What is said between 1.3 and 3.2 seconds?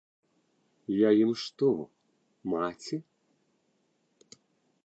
што, маці?